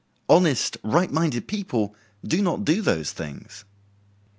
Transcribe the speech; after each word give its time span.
Honest, 0.27 0.77
right 0.81 1.11
minded 1.11 1.47
people 1.47 1.93
do 2.25 2.41
not 2.41 2.65
do 2.65 2.81
those 2.81 3.11
things. 3.11 3.65